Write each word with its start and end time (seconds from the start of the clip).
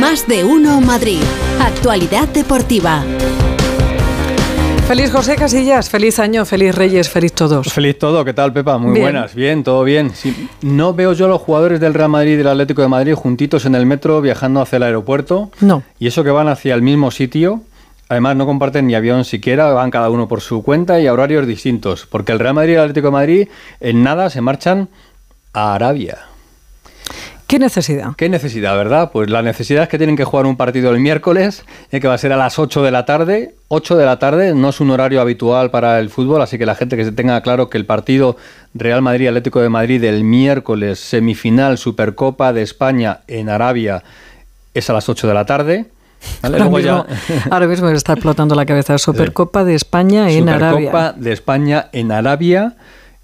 Más 0.00 0.26
de 0.26 0.44
uno 0.44 0.80
Madrid. 0.80 1.20
Actualidad 1.60 2.26
deportiva. 2.28 3.04
Feliz 4.88 5.12
José 5.12 5.36
Casillas, 5.36 5.90
feliz 5.90 6.18
año, 6.18 6.46
feliz 6.46 6.74
Reyes, 6.74 7.10
feliz 7.10 7.34
todos. 7.34 7.70
Feliz 7.70 7.98
todo, 7.98 8.24
¿qué 8.24 8.32
tal 8.32 8.52
Pepa? 8.52 8.78
Muy 8.78 8.92
Bien. 8.94 9.04
buenas, 9.04 9.34
bien, 9.34 9.62
todo 9.62 9.84
bien. 9.84 10.12
Sí, 10.14 10.48
no 10.62 10.94
veo 10.94 11.12
yo 11.12 11.26
a 11.26 11.28
los 11.28 11.42
jugadores 11.42 11.80
del 11.80 11.92
Real 11.92 12.08
Madrid 12.08 12.32
y 12.32 12.36
del 12.36 12.48
Atlético 12.48 12.80
de 12.80 12.88
Madrid 12.88 13.14
juntitos 13.14 13.66
en 13.66 13.74
el 13.74 13.84
metro 13.84 14.22
viajando 14.22 14.62
hacia 14.62 14.78
el 14.78 14.84
aeropuerto. 14.84 15.50
No. 15.60 15.82
Y 15.98 16.06
eso 16.06 16.24
que 16.24 16.30
van 16.30 16.48
hacia 16.48 16.74
el 16.74 16.80
mismo 16.80 17.10
sitio. 17.10 17.60
Además 18.08 18.36
no 18.36 18.46
comparten 18.46 18.86
ni 18.86 18.94
avión 18.94 19.24
siquiera, 19.26 19.70
van 19.72 19.90
cada 19.90 20.08
uno 20.08 20.26
por 20.26 20.40
su 20.40 20.62
cuenta 20.62 20.98
y 20.98 21.06
a 21.06 21.12
horarios 21.12 21.46
distintos. 21.46 22.06
Porque 22.10 22.32
el 22.32 22.38
Real 22.38 22.54
Madrid 22.54 22.72
y 22.72 22.76
el 22.76 22.80
Atlético 22.80 23.08
de 23.08 23.12
Madrid 23.12 23.48
en 23.80 24.02
nada 24.02 24.30
se 24.30 24.40
marchan 24.40 24.88
a 25.52 25.74
Arabia. 25.74 26.29
¿Qué 27.50 27.58
necesidad? 27.58 28.12
¿Qué 28.16 28.28
necesidad, 28.28 28.76
verdad? 28.76 29.10
Pues 29.12 29.28
la 29.28 29.42
necesidad 29.42 29.82
es 29.82 29.88
que 29.88 29.98
tienen 29.98 30.14
que 30.16 30.22
jugar 30.22 30.46
un 30.46 30.56
partido 30.56 30.92
el 30.92 31.00
miércoles, 31.00 31.64
eh, 31.90 31.98
que 31.98 32.06
va 32.06 32.14
a 32.14 32.18
ser 32.18 32.32
a 32.32 32.36
las 32.36 32.60
8 32.60 32.80
de 32.84 32.92
la 32.92 33.04
tarde. 33.04 33.56
8 33.66 33.96
de 33.96 34.06
la 34.06 34.20
tarde 34.20 34.54
no 34.54 34.68
es 34.68 34.78
un 34.80 34.90
horario 34.92 35.20
habitual 35.20 35.72
para 35.72 35.98
el 35.98 36.10
fútbol, 36.10 36.40
así 36.42 36.58
que 36.58 36.64
la 36.66 36.76
gente 36.76 36.96
que 36.96 37.04
se 37.04 37.10
tenga 37.10 37.40
claro 37.40 37.68
que 37.68 37.76
el 37.76 37.86
partido 37.86 38.36
Real 38.72 39.02
Madrid-Atlético 39.02 39.60
de 39.60 39.68
Madrid 39.68 40.00
del 40.00 40.22
miércoles, 40.22 41.00
semifinal 41.00 41.76
Supercopa 41.76 42.52
de 42.52 42.62
España 42.62 43.20
en 43.26 43.48
Arabia, 43.48 44.04
es 44.72 44.88
a 44.88 44.92
las 44.92 45.08
8 45.08 45.26
de 45.26 45.34
la 45.34 45.44
tarde. 45.44 45.86
¿vale? 46.42 46.56
Ahora 46.58 46.70
mismo, 46.70 46.78
ya- 46.78 47.06
ahora 47.50 47.66
mismo 47.66 47.88
está 47.88 48.12
explotando 48.12 48.54
la 48.54 48.64
cabeza. 48.64 48.96
Supercopa 48.96 49.64
de 49.64 49.74
España 49.74 50.30
en 50.30 50.40
Supercopa 50.44 50.66
Arabia. 50.68 51.14
de 51.16 51.32
España 51.32 51.86
en 51.90 52.12
Arabia, 52.12 52.74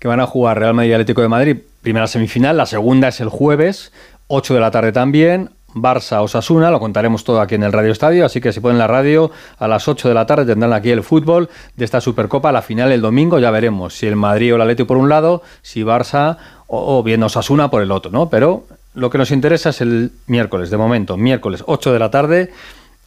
que 0.00 0.08
van 0.08 0.18
a 0.18 0.26
jugar 0.26 0.58
Real 0.58 0.74
Madrid 0.74 0.90
y 0.90 0.94
Atlético 0.94 1.22
de 1.22 1.28
Madrid. 1.28 1.56
Primera 1.82 2.08
semifinal, 2.08 2.56
la 2.56 2.66
segunda 2.66 3.06
es 3.06 3.20
el 3.20 3.28
jueves, 3.28 3.92
8 4.28 4.54
de 4.54 4.60
la 4.60 4.70
tarde 4.70 4.92
también. 4.92 5.50
Barça 5.74 6.22
Osasuna, 6.22 6.70
lo 6.70 6.80
contaremos 6.80 7.22
todo 7.22 7.40
aquí 7.40 7.54
en 7.54 7.62
el 7.62 7.72
Radio 7.72 7.92
Estadio, 7.92 8.24
así 8.24 8.40
que 8.40 8.50
si 8.50 8.60
ponen 8.60 8.78
la 8.78 8.86
radio 8.86 9.30
a 9.58 9.68
las 9.68 9.88
8 9.88 10.08
de 10.08 10.14
la 10.14 10.24
tarde 10.24 10.46
tendrán 10.46 10.72
aquí 10.72 10.90
el 10.90 11.02
fútbol 11.02 11.50
de 11.76 11.84
esta 11.84 12.00
Supercopa, 12.00 12.50
la 12.50 12.62
final 12.62 12.92
el 12.92 13.02
domingo, 13.02 13.38
ya 13.38 13.50
veremos 13.50 13.94
si 13.94 14.06
el 14.06 14.16
Madrid 14.16 14.54
o 14.54 14.56
el 14.56 14.62
Atlético 14.62 14.86
por 14.86 14.96
un 14.96 15.10
lado, 15.10 15.42
si 15.60 15.82
Barça 15.82 16.38
o, 16.66 16.98
o 16.98 17.02
bien 17.02 17.22
Osasuna 17.22 17.68
por 17.68 17.82
el 17.82 17.90
otro, 17.90 18.10
¿no? 18.10 18.30
Pero 18.30 18.64
lo 18.94 19.10
que 19.10 19.18
nos 19.18 19.30
interesa 19.30 19.68
es 19.68 19.82
el 19.82 20.12
miércoles, 20.26 20.70
de 20.70 20.78
momento, 20.78 21.18
miércoles 21.18 21.62
8 21.66 21.92
de 21.92 21.98
la 21.98 22.10
tarde 22.10 22.50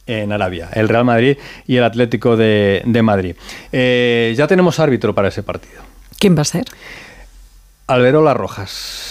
en 0.06 0.32
Arabia, 0.32 0.68
el 0.72 0.88
Real 0.88 1.04
Madrid 1.04 1.38
y 1.66 1.76
el 1.76 1.84
Atlético 1.84 2.36
de, 2.36 2.82
de 2.84 3.02
Madrid. 3.02 3.34
Eh, 3.72 4.32
ya 4.36 4.46
tenemos 4.46 4.78
árbitro 4.78 5.14
para 5.14 5.28
ese 5.28 5.42
partido. 5.42 5.82
¿Quién 6.18 6.36
va 6.36 6.42
a 6.42 6.44
ser? 6.44 6.64
Alberola 7.86 8.34
Rojas. 8.34 9.09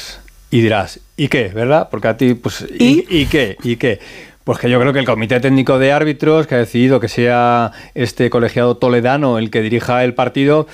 Y 0.52 0.62
dirás, 0.62 1.00
¿y 1.16 1.28
qué? 1.28 1.50
¿Verdad? 1.50 1.90
Porque 1.92 2.08
a 2.08 2.18
ti, 2.18 2.34
pues, 2.34 2.66
¿y, 2.78 3.06
¿y 3.10 3.26
qué? 3.28 3.58
¿Y 3.64 3.76
qué? 3.76 4.00
Pues 4.44 4.58
que 4.58 4.70
yo 4.70 4.80
creo 4.80 4.94
que 4.94 5.00
el 5.00 5.06
Comité 5.06 5.40
Técnico 5.40 5.78
de 5.78 5.92
Árbitros, 5.92 6.48
que 6.48 6.56
ha 6.56 6.58
decidido 6.58 7.00
que 7.00 7.08
sea 7.08 7.72
este 7.94 8.32
colegiado 8.32 8.78
toledano 8.78 9.38
el 9.38 9.52
que 9.52 9.62
dirija 9.62 10.04
el 10.04 10.16
partido, 10.16 10.66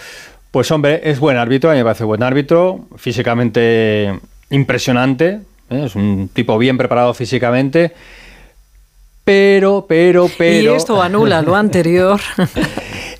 pues 0.51 0.71
hombre, 0.71 1.01
es 1.03 1.19
buen 1.19 1.35
árbitro, 1.35 1.69
a 1.69 1.73
mí 1.73 1.79
me 1.79 1.83
parece 1.83 2.05
buen 2.05 2.23
árbitro, 2.23 2.87
físicamente 2.95 4.17
impresionante, 4.49 5.41
¿eh? 5.69 5.83
es 5.85 5.95
un 5.95 6.29
tipo 6.31 6.57
bien 6.57 6.77
preparado 6.77 7.13
físicamente, 7.13 7.91
pero, 9.25 9.85
pero, 9.89 10.29
pero... 10.37 10.73
Y 10.73 10.75
esto 10.75 11.01
anula 11.01 11.41
lo 11.41 11.55
anterior. 11.55 12.21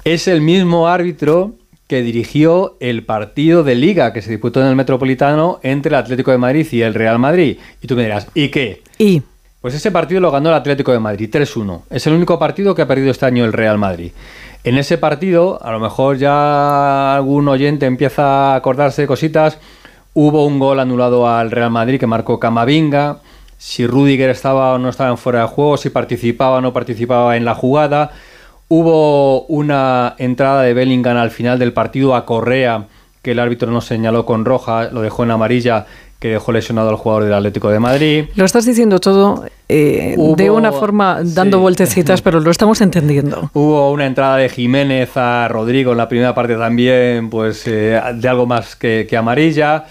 Es 0.06 0.28
el 0.28 0.40
mismo 0.40 0.88
árbitro 0.88 1.56
que 1.88 2.02
dirigió 2.02 2.78
el 2.80 3.04
partido 3.04 3.64
de 3.64 3.76
liga 3.76 4.12
que 4.12 4.22
se 4.22 4.32
disputó 4.32 4.62
en 4.62 4.68
el 4.68 4.76
Metropolitano 4.76 5.60
entre 5.62 5.90
el 5.90 5.96
Atlético 5.96 6.32
de 6.32 6.38
Madrid 6.38 6.68
y 6.72 6.82
el 6.82 6.94
Real 6.94 7.20
Madrid. 7.20 7.58
Y 7.82 7.88
tú 7.88 7.96
me 7.96 8.04
dirás, 8.04 8.28
¿y 8.34 8.50
qué? 8.50 8.82
y 8.98 9.22
Pues 9.62 9.76
ese 9.76 9.92
partido 9.92 10.20
lo 10.20 10.32
ganó 10.32 10.50
el 10.50 10.56
Atlético 10.56 10.92
de 10.92 11.00
Madrid, 11.00 11.30
3-1. 11.32 11.82
Es 11.92 12.08
el 12.08 12.14
único 12.14 12.40
partido 12.40 12.74
que 12.74 12.82
ha 12.82 12.88
perdido 12.88 13.12
este 13.12 13.26
año 13.26 13.46
el 13.46 13.54
Real 13.54 13.78
Madrid. 13.78 14.12
En 14.64 14.80
ese 14.80 14.98
partido, 14.98 15.60
a 15.64 15.72
lo 15.72 15.80
mejor 15.80 16.18
ya 16.18 17.16
algún 17.16 17.48
oyente 17.48 17.86
empieza 17.86 18.54
a 18.54 18.56
acordarse 18.56 19.04
de 19.04 19.08
cositas. 19.08 19.60
Hubo 20.16 20.44
un 20.46 20.58
gol 20.58 20.80
anulado 20.80 21.30
al 21.30 21.52
Real 21.52 21.70
Madrid 21.70 22.00
que 22.00 22.08
marcó 22.08 22.40
Camavinga. 22.40 23.20
Si 23.60 23.86
Rudiger 23.86 24.32
estaba 24.32 24.74
o 24.74 24.80
no 24.80 24.90
estaba 24.90 25.12
en 25.12 25.18
fuera 25.18 25.42
de 25.42 25.48
juego, 25.48 25.78
si 25.78 25.92
participaba 25.92 26.58
o 26.58 26.62
no 26.62 26.74
participaba 26.74 27.38
en 27.38 27.46
la 27.46 27.54
jugada. 27.54 28.12
Hubo 28.68 29.46
una 29.46 30.16
entrada 30.18 30.64
de 30.64 30.74
Bellingham 30.74 31.18
al 31.18 31.32
final 31.32 31.60
del 31.60 31.74
partido 31.74 32.16
a 32.16 32.26
Correa, 32.26 32.86
que 33.22 33.32
el 33.32 33.40
árbitro 33.40 33.72
no 33.72 33.82
señaló 33.82 34.26
con 34.26 34.46
roja, 34.46 34.90
lo 34.92 35.02
dejó 35.02 35.24
en 35.24 35.32
amarilla, 35.32 35.86
que 36.20 36.30
dejó 36.30 36.52
lesionado 36.52 36.90
al 36.90 36.96
jugador 36.96 37.26
del 37.26 37.34
Atlético 37.34 37.70
de 37.70 37.80
Madrid. 37.80 38.26
lo 38.36 38.46
estás 38.46 38.66
diciendo 38.66 39.00
todo 39.00 39.46
eh, 39.68 40.16
de 40.38 40.50
una 40.50 40.72
forma 40.72 41.20
dando 41.24 41.58
sí. 41.58 41.62
vueltecitas, 41.62 42.22
pero 42.22 42.40
lo 42.40 42.50
estamos 42.50 42.82
entendiendo. 42.82 43.50
Hubo 43.54 43.92
una 43.92 44.06
entrada 44.06 44.38
de 44.38 44.50
Jiménez 44.50 45.16
a 45.18 45.48
Rodrigo 45.48 45.92
en 45.92 45.98
la 45.98 46.08
primera 46.08 46.34
parte 46.34 46.56
también, 46.56 47.30
pues 47.30 47.68
eh, 47.68 48.02
de 48.16 48.28
algo 48.28 48.46
más 48.46 48.76
que, 48.76 49.06
que 49.08 49.18
amarilla. 49.18 49.86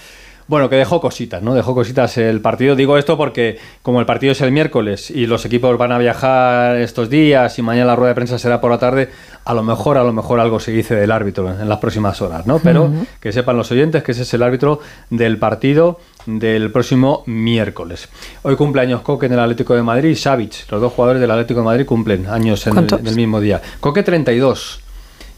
Bueno, 0.47 0.69
que 0.69 0.77
dejó 0.77 1.01
cositas, 1.01 1.43
¿no? 1.43 1.55
Dejó 1.55 1.75
cositas 1.75 2.19
el 2.19 2.41
partido. 2.41 2.77
Digo 2.77 2.99
esto 2.99 3.17
porque 3.17 3.59
como 3.83 4.01
el 4.01 4.07
partido 4.07 4.33
es 4.33 4.41
el 4.43 4.53
miércoles 4.53 5.11
y 5.11 5.27
los 5.27 5.45
equipos 5.47 5.79
van 5.79 5.93
a 5.93 5.99
viajar 5.99 6.77
estos 6.77 7.09
días 7.09 7.59
y 7.59 7.63
mañana 7.63 7.87
la 7.87 7.97
rueda 7.97 8.11
de 8.11 8.15
prensa 8.15 8.39
será 8.39 8.61
por 8.61 8.71
la 8.71 8.79
tarde, 8.79 9.09
a 9.45 9.55
lo 9.55 9.63
mejor, 9.63 9.97
a 9.97 10.05
lo 10.05 10.13
mejor 10.13 10.41
algo 10.41 10.61
se 10.61 10.73
dice 10.73 10.95
del 10.95 11.11
árbitro 11.13 11.49
en 11.49 11.67
las 11.69 11.79
próximas 11.79 12.21
horas, 12.21 12.47
¿no? 12.47 12.59
Pero 12.59 12.91
que 13.21 13.33
sepan 13.33 13.57
los 13.57 13.71
oyentes 13.71 14.03
que 14.03 14.13
ese 14.13 14.23
es 14.23 14.35
el 14.35 14.43
árbitro 14.43 14.81
del 15.09 15.39
partido 15.39 15.99
del 16.27 16.71
próximo 16.71 17.23
miércoles. 17.27 18.09
Hoy 18.43 18.57
cumple 18.57 18.83
años 18.83 19.01
Coque 19.01 19.27
en 19.27 19.33
el 19.33 19.41
Atlético 19.41 19.75
de 19.75 19.83
Madrid 19.83 20.11
y 20.11 20.17
Savic. 20.17 20.71
Los 20.71 20.81
dos 20.81 20.93
jugadores 20.93 21.21
del 21.21 21.31
Atlético 21.31 21.61
de 21.61 21.67
Madrid 21.67 21.87
cumplen 21.87 22.27
años 22.27 22.67
en 22.67 22.71
el, 22.71 22.75
¿Cuántos? 22.75 23.01
en 23.01 23.07
el 23.07 23.17
mismo 23.17 23.41
día. 23.41 23.63
Coque 23.81 24.03
32. 24.03 24.81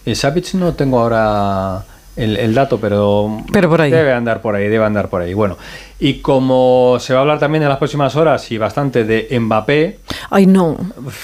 Eh, 0.04 0.14
Savic 0.14 0.54
no 0.54 0.74
tengo 0.74 1.00
ahora 1.00 1.84
el, 2.16 2.36
el 2.36 2.54
dato, 2.54 2.78
pero, 2.80 3.42
Pero 3.52 3.68
por 3.68 3.80
ahí. 3.82 3.90
debe 3.90 4.12
andar 4.12 4.40
por 4.40 4.54
ahí, 4.54 4.68
debe 4.68 4.84
andar 4.84 5.08
por 5.08 5.20
ahí. 5.22 5.34
Bueno, 5.34 5.56
y 5.98 6.14
como 6.20 6.98
se 7.00 7.12
va 7.14 7.20
a 7.20 7.22
hablar 7.22 7.38
también 7.38 7.62
en 7.62 7.68
las 7.68 7.78
próximas 7.78 8.16
horas 8.16 8.50
y 8.52 8.58
bastante 8.58 9.04
de 9.04 9.38
Mbappé, 9.38 9.98
Ay, 10.30 10.46
no. 10.46 10.76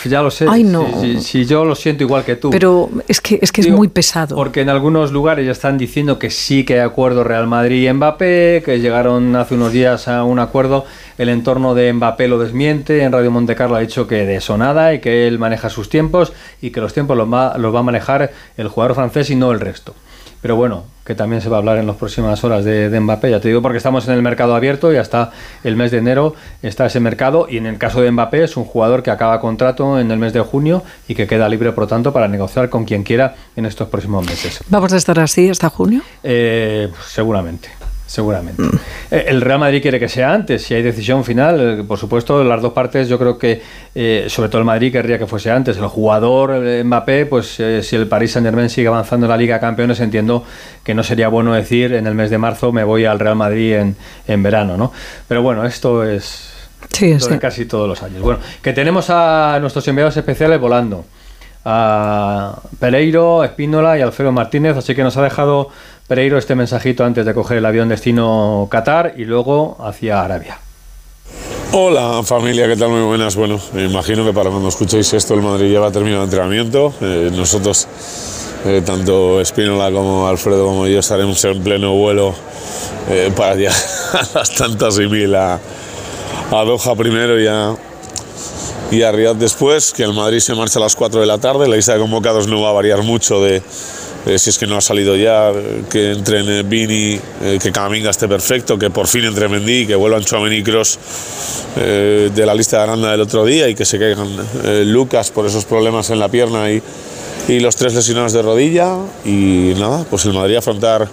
ya 0.05 0.23
lo 0.23 0.31
sé. 0.31 0.47
Ay, 0.49 0.65
no. 0.65 0.87
Si, 1.01 1.15
si- 1.17 1.21
si 1.23 1.45
yo 1.47 1.65
lo 1.65 1.75
siento 1.75 2.05
igual 2.05 2.25
que 2.25 2.37
tú. 2.37 2.51
Pero 2.51 2.89
es 3.09 3.21
que 3.21 3.39
es, 3.43 3.53
que 3.53 3.61
es 3.63 3.67
Digo, 3.67 3.77
muy 3.79 3.89
pesado. 3.89 4.35
Porque 4.37 4.61
en 4.61 4.69
algunos 4.69 5.13
lugares 5.13 5.45
ya 5.47 5.53
están 5.53 5.77
diciendo 5.79 6.19
que 6.19 6.31
sí 6.31 6.65
que 6.65 6.75
hay 6.75 6.81
acuerdo 6.81 7.25
Real 7.25 7.47
Madrid 7.47 7.89
y 7.89 7.93
Mbappé, 7.93 8.63
que 8.65 8.81
llegaron 8.81 9.35
hace 9.37 9.55
unos 9.55 9.73
días 9.73 10.09
a 10.09 10.25
un 10.25 10.39
acuerdo. 10.39 10.85
El 11.19 11.29
entorno 11.29 11.75
de 11.75 11.93
Mbappé 11.93 12.29
lo 12.29 12.39
desmiente. 12.39 13.03
En 13.03 13.13
Radio 13.13 13.31
Monte 13.31 13.55
Carlo 13.55 13.77
ha 13.77 13.81
dicho 13.81 14.07
que 14.07 14.25
de 14.27 14.37
eso 14.37 14.57
nada 14.57 14.95
y 14.95 15.01
que 15.01 15.27
él 15.27 15.39
maneja 15.39 15.69
sus 15.71 15.89
tiempos 15.89 16.33
y 16.63 16.71
que 16.71 16.81
los 16.81 16.93
tiempos 16.95 17.17
los 17.17 17.31
va, 17.33 17.57
los 17.59 17.75
va 17.75 17.81
a 17.81 17.83
manejar 17.83 18.31
el 18.57 18.69
jugador 18.69 18.95
francés 18.95 19.29
y 19.31 19.37
no 19.37 19.53
el 19.53 19.61
resto. 19.61 19.95
Pero 20.43 20.57
bueno, 20.57 20.85
que 21.07 21.15
también 21.15 21.41
se 21.41 21.49
va 21.49 21.57
a 21.57 21.61
hablar 21.61 21.79
en 21.79 21.87
las 21.87 21.97
próximas 21.97 22.43
horas 22.43 22.65
de, 22.65 22.91
de 22.91 23.01
Mbappé, 23.01 23.31
ya 23.31 23.41
te 23.41 23.49
digo, 23.49 23.63
porque 23.63 23.79
estamos 23.79 24.07
en 24.09 24.15
el 24.15 24.23
mercado 24.23 24.57
abierto 24.57 24.93
y 24.93 24.97
hasta 24.97 25.31
el 25.63 25.77
mes 25.77 25.93
de 25.93 25.99
enero 25.99 26.35
está 26.63 26.87
ese 26.87 26.99
mercado. 26.99 27.47
Y 27.49 27.59
en 27.59 27.67
el 27.67 27.79
caso 27.79 28.03
de 28.03 28.11
Mbappé, 28.11 28.45
es 28.45 28.57
un 28.57 28.65
jugador 28.65 29.05
que 29.05 29.13
acaba 29.13 29.41
contrato 29.41 30.01
en 30.01 30.11
el 30.11 30.19
mes 30.19 30.33
de 30.33 30.41
junio 30.41 30.83
y 31.07 31.15
que 31.15 31.29
queda 31.29 31.49
libre, 31.49 31.71
por 31.73 31.85
lo 31.85 31.89
tanto, 31.89 32.13
para 32.13 32.27
negociar 32.27 32.69
con 32.69 32.85
quien 32.85 33.05
quiera 33.05 33.37
en 33.55 33.67
estos 33.67 33.89
próximos 33.89 34.27
meses. 34.27 34.61
¿Vamos 34.69 34.93
a 34.93 34.97
estar 34.97 35.19
así 35.21 35.49
hasta 35.49 35.71
junio? 35.71 36.03
Eh, 36.25 36.91
seguramente. 37.07 37.69
Seguramente. 38.07 38.63
Eh, 39.11 39.25
El 39.29 39.41
Real 39.41 39.59
Madrid 39.59 39.81
quiere 39.81 39.99
que 39.99 40.09
sea 40.09 40.35
antes. 40.35 40.63
Si 40.63 40.75
hay 40.75 40.83
decisión 40.83 41.25
final, 41.25 41.81
eh, 41.81 41.85
por 41.85 41.99
supuesto, 41.99 42.45
las 42.45 42.61
dos 42.61 42.73
partes, 42.73 43.09
yo 43.09 43.19
creo 43.19 43.39
que, 43.39 43.63
eh, 43.95 44.27
sobre 44.29 44.49
todo 44.49 44.59
el 44.59 44.67
Madrid, 44.67 44.93
querría 44.93 45.19
que 45.19 45.27
fuese 45.27 45.51
antes. 45.51 45.77
El 45.79 45.87
jugador 45.87 46.85
Mbappé, 46.85 47.27
pues 47.27 47.59
eh, 47.61 47.83
si 47.83 47.97
el 47.97 48.09
Paris 48.09 48.33
Saint 48.33 48.47
Germain 48.47 48.69
sigue 48.69 48.89
avanzando 48.89 49.27
en 49.27 49.31
la 49.31 49.37
Liga 49.37 49.55
de 49.55 49.61
Campeones, 49.61 50.01
entiendo 50.01 50.45
que 50.85 50.95
no 50.95 51.03
sería 51.03 51.29
bueno 51.29 51.55
decir 51.55 51.95
en 51.95 52.07
el 52.07 52.15
mes 52.15 52.31
de 52.31 52.39
marzo 52.39 52.73
me 52.73 52.85
voy 52.85 53.05
al 53.05 53.19
Real 53.19 53.37
Madrid 53.37 53.75
en, 53.75 53.97
en 54.27 54.43
verano, 54.43 54.77
¿no? 54.77 54.93
Pero 55.29 55.43
bueno, 55.43 55.65
esto 55.65 56.05
es 56.05 56.53
Sí, 56.91 57.15
de 57.15 57.39
casi 57.39 57.65
todos 57.65 57.89
los 57.89 58.03
años. 58.03 58.23
Bueno, 58.23 58.41
que 58.61 58.73
tenemos 58.73 59.09
a 59.09 59.59
nuestros 59.61 59.87
enviados 59.89 60.17
especiales 60.17 60.61
volando. 60.61 61.05
A 61.65 62.61
Pereiro, 62.81 63.45
Espínola 63.45 63.97
y 63.97 64.03
Alfredo 64.03 64.33
Martínez, 64.33 64.77
así 64.77 64.95
que 64.97 65.05
nos 65.05 65.17
ha 65.17 65.23
dejado 65.23 65.69
Pereiro 66.13 66.37
este 66.37 66.55
mensajito 66.55 67.07
antes 67.07 67.25
de 67.25 67.33
coger 67.33 67.57
el 67.57 67.65
avión 67.65 67.89
destino 67.89 68.69
Qatar 68.71 69.15
y 69.17 69.25
luego 69.25 69.79
hacia 69.81 70.23
Arabia. 70.23 70.59
Hola 71.73 72.23
familia, 72.23 72.69
¿qué 72.69 72.77
tal? 72.77 72.91
Muy 72.91 73.01
buenas. 73.01 73.35
Bueno, 73.35 73.59
me 73.73 73.87
imagino 73.87 74.23
que 74.23 74.35
para 74.35 74.51
cuando 74.51 74.69
escuchéis 74.69 75.11
esto 75.15 75.33
el 75.33 75.41
Madrid 75.41 75.73
ya 75.73 75.81
va 75.81 75.87
a 75.87 75.91
terminar 75.91 76.19
el 76.19 76.25
entrenamiento. 76.25 76.93
Eh, 77.01 77.31
nosotros, 77.35 77.89
eh, 78.67 78.83
tanto 78.85 79.41
Espínola 79.41 79.91
como 79.91 80.29
Alfredo 80.29 80.67
como 80.67 80.87
yo, 80.87 80.99
estaremos 80.99 81.43
en 81.47 81.63
pleno 81.63 81.95
vuelo 81.95 82.35
eh, 83.09 83.33
para 83.35 83.55
llegar 83.55 83.73
a 84.13 84.39
las 84.39 84.55
tantas 84.55 84.99
y 84.99 85.07
mil 85.07 85.35
a, 85.35 85.55
a 85.55 86.65
Doha 86.65 86.95
primero 86.95 87.41
y 87.41 87.47
a, 87.47 87.75
y 88.91 89.01
a 89.01 89.13
Riyadh 89.13 89.37
después, 89.37 89.95
que 89.95 90.03
el 90.03 90.13
Madrid 90.13 90.41
se 90.41 90.55
marcha 90.55 90.79
a 90.79 90.83
las 90.83 90.95
4 90.95 91.23
de 91.23 91.27
la 91.27 91.39
tarde. 91.39 91.67
La 91.67 91.77
lista 91.77 91.95
de 91.95 92.01
convocados 92.01 92.49
no 92.49 92.61
va 92.61 92.69
a 92.69 92.73
variar 92.73 93.03
mucho 93.03 93.41
de, 93.41 93.63
si 94.25 94.51
es 94.51 94.59
que 94.59 94.67
no 94.67 94.77
ha 94.77 94.81
salido 94.81 95.17
ya, 95.17 95.53
que 95.91 96.13
entren 96.13 96.69
Vini, 96.69 97.19
eh, 97.43 97.59
que 97.61 97.73
Camavinga 97.73 98.11
esté 98.11 98.29
perfecto, 98.29 98.79
que 98.79 98.89
por 98.91 99.09
fin 99.09 99.25
entre 99.25 99.49
Mendy, 99.49 99.87
que 99.87 99.97
vuelvan 99.97 100.25
Chouameni 100.25 100.57
y 100.57 100.63
Kroos 100.63 100.99
eh, 101.77 102.31
de 102.33 102.47
la 102.47 102.55
lista 102.55 102.77
de 102.79 102.83
Aranda 102.85 103.11
del 103.11 103.21
otro 103.21 103.45
día 103.45 103.69
y 103.69 103.75
que 103.75 103.85
se 103.85 103.99
caigan 103.99 104.29
eh, 104.65 104.85
Lucas 104.87 105.31
por 105.31 105.47
esos 105.47 105.65
problemas 105.65 106.11
en 106.11 106.21
la 106.21 106.29
pierna 106.29 106.71
y, 106.71 106.81
y 107.49 107.61
los 107.61 107.75
tres 107.75 107.95
lesionados 107.95 108.33
de 108.33 108.43
rodilla. 108.43 108.97
Y 109.25 109.75
nada, 109.79 110.05
pues 110.09 110.25
el 110.25 110.35
Madrid 110.35 110.57
afrontar 110.57 111.09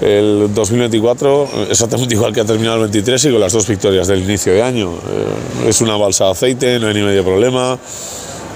el 0.00 0.48
2024 0.54 1.68
exactamente 1.68 2.14
igual 2.16 2.32
que 2.32 2.40
ha 2.40 2.46
terminado 2.46 2.76
el 2.76 2.82
23 2.82 3.22
y 3.22 3.30
con 3.32 3.40
las 3.40 3.52
dos 3.52 3.68
victorias 3.68 4.08
del 4.08 4.22
inicio 4.22 4.54
de 4.54 4.62
año. 4.62 4.94
es 5.66 5.82
una 5.82 5.96
balsa 5.96 6.24
de 6.24 6.30
aceite, 6.30 6.78
no 6.78 6.88
hay 6.88 6.94
ni 6.94 7.02
medio 7.02 7.22
problema. 7.22 7.78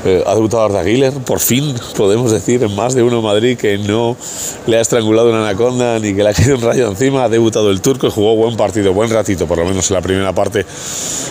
Eh, 0.06 0.22
ha 0.26 0.34
debutado 0.34 0.64
Arda 0.64 0.82
Güler, 0.82 1.14
por 1.14 1.40
fin 1.40 1.74
podemos 1.96 2.30
decir 2.30 2.62
en 2.62 2.74
más 2.76 2.94
de 2.94 3.02
uno 3.02 3.22
Madrid 3.22 3.56
que 3.56 3.78
no 3.78 4.18
le 4.66 4.76
ha 4.76 4.82
estrangulado 4.82 5.30
una 5.30 5.48
anaconda 5.48 5.98
ni 5.98 6.14
que 6.14 6.22
le 6.22 6.28
ha 6.28 6.34
caído 6.34 6.56
un 6.56 6.60
rayo 6.60 6.88
encima. 6.88 7.24
Ha 7.24 7.28
debutado 7.30 7.70
el 7.70 7.80
turco 7.80 8.08
y 8.08 8.10
jugó 8.10 8.36
buen 8.36 8.54
partido, 8.54 8.92
buen 8.92 9.08
ratito, 9.08 9.46
por 9.46 9.56
lo 9.56 9.64
menos 9.64 9.90
en 9.90 9.94
la 9.94 10.02
primera 10.02 10.34
parte 10.34 10.66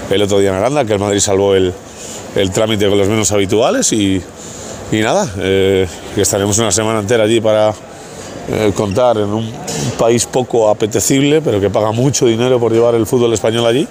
el 0.09 0.21
otro 0.23 0.39
día 0.39 0.49
en 0.49 0.55
Aranda, 0.55 0.85
que 0.85 0.93
el 0.93 0.99
Madrid 0.99 1.19
salvó 1.19 1.53
el, 1.53 1.71
el 2.35 2.51
trámite 2.51 2.89
con 2.89 2.97
los 2.97 3.07
menos 3.07 3.31
habituales 3.31 3.93
y, 3.93 4.19
y 4.91 4.97
nada, 5.01 5.31
eh, 5.37 5.87
que 6.15 6.21
estaremos 6.23 6.57
una 6.57 6.71
semana 6.71 6.99
entera 6.99 7.25
allí 7.25 7.41
para 7.41 7.75
eh, 8.49 8.71
contar 8.75 9.17
en 9.17 9.31
un 9.31 9.53
país 9.99 10.25
poco 10.25 10.67
apetecible, 10.67 11.41
pero 11.41 11.61
que 11.61 11.69
paga 11.69 11.91
mucho 11.91 12.25
dinero 12.25 12.59
por 12.59 12.71
llevar 12.71 12.95
el 12.95 13.05
fútbol 13.05 13.33
español 13.33 13.67
allí. 13.67 13.87